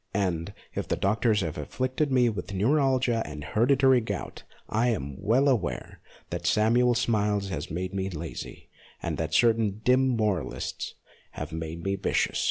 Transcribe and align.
And, 0.15 0.55
if 0.73 0.87
the 0.87 0.95
doctors 0.95 1.41
have 1.41 1.59
afflicted 1.59 2.11
me 2.11 2.27
with 2.27 2.55
neuralgia 2.55 3.21
and 3.23 3.43
hereditary 3.43 4.01
gout, 4.01 4.41
I 4.67 4.87
am 4.87 5.21
well 5.21 5.47
aware 5.47 6.01
that 6.31 6.47
Samuel 6.47 6.95
Smiles 6.95 7.49
has 7.49 7.69
made 7.69 7.93
me 7.93 8.09
lazy, 8.09 8.71
and 9.03 9.19
that 9.19 9.35
certain 9.35 9.81
dim 9.83 10.07
moralists 10.07 10.95
have 11.33 11.51
made 11.51 11.83
me 11.83 11.97
vicious. 11.97 12.39